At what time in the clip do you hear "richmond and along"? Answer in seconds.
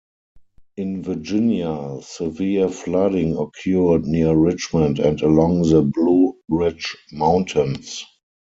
4.33-5.69